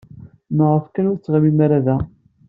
Maɣef 0.57 0.85
kan 0.89 1.09
ur 1.11 1.17
tettɣimim 1.17 1.59
da? 1.85 1.97